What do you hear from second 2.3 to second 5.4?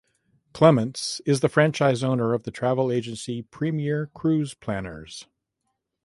of the travel agency Premier Cruise Planners.